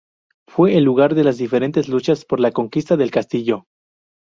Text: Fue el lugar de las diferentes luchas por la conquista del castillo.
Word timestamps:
Fue 0.47 0.75
el 0.77 0.83
lugar 0.83 1.13
de 1.13 1.23
las 1.23 1.37
diferentes 1.37 1.87
luchas 1.87 2.25
por 2.25 2.39
la 2.39 2.51
conquista 2.51 2.97
del 2.97 3.11
castillo. 3.11 3.67